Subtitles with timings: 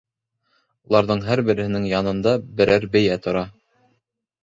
[0.91, 3.49] Уларҙың һәр береһенең янында берәр бейә тора.